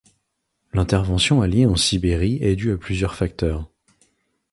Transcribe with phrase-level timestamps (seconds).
[0.73, 3.69] L'intervention alliée en Sibérie est due à plusieurs facteurs.